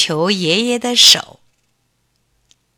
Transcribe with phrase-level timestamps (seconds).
[0.00, 1.40] 求爷爷的手。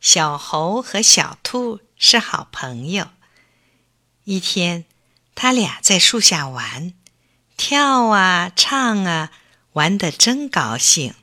[0.01, 3.11] 小猴和小兔是好朋友。
[4.25, 4.87] 一天，
[5.35, 6.95] 他俩在树下玩，
[7.59, 9.31] 跳啊，唱啊，
[9.75, 11.15] 玩得真高兴。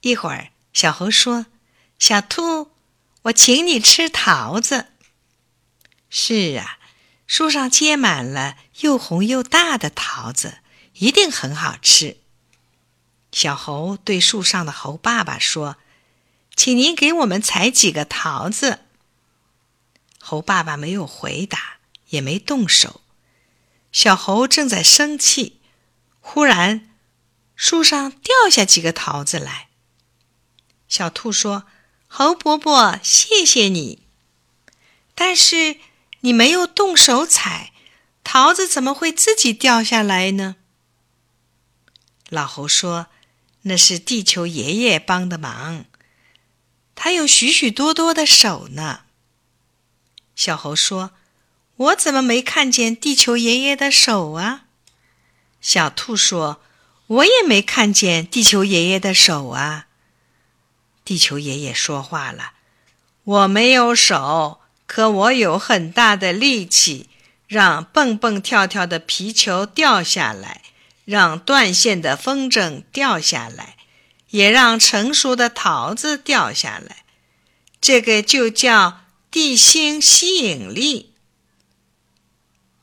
[0.00, 1.44] 一会儿，小猴说
[2.00, 2.70] ：“小兔，
[3.24, 4.86] 我请你吃桃子。”
[6.08, 6.78] 是啊，
[7.26, 10.60] 树上结满了又红又大的桃子，
[10.94, 12.23] 一定很好吃。
[13.34, 15.76] 小猴对树上的猴爸爸说。
[16.56, 18.84] 请您给我们采几个桃子。
[20.20, 21.78] 猴爸爸没有回答，
[22.10, 23.00] 也没动手。
[23.90, 25.60] 小猴正在生气，
[26.20, 26.94] 忽然
[27.56, 29.68] 树上掉下几个桃子来。
[30.86, 31.64] 小兔说
[32.06, 34.06] ：“猴伯伯，谢谢你，
[35.16, 35.78] 但是
[36.20, 37.72] 你没有动手采，
[38.22, 40.54] 桃子怎么会自己掉下来呢？”
[42.30, 43.08] 老猴说
[43.64, 45.84] ：“那是地球爷爷帮的忙。”
[46.96, 49.00] 他有许许多多的手呢。
[50.34, 51.10] 小猴说
[51.76, 54.66] ：“我怎么没看见地球爷爷的手啊？”
[55.60, 56.62] 小兔说
[57.06, 59.88] ：“我也没看见地球爷爷的手啊。”
[61.04, 62.52] 地球爷爷说话了
[63.24, 67.08] ：“我没有手，可我有很大的力气，
[67.46, 70.62] 让蹦蹦跳跳的皮球掉下来，
[71.04, 73.76] 让断线的风筝掉下来。”
[74.30, 77.04] 也让成熟的桃子掉下来，
[77.80, 81.14] 这个就叫地心吸引力。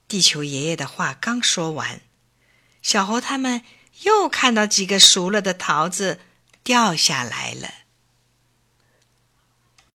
[0.07, 1.99] 地球爷爷的话刚说完，
[2.81, 3.65] 小猴他们
[4.03, 6.21] 又看到几个熟了的桃子
[6.63, 7.69] 掉下来了。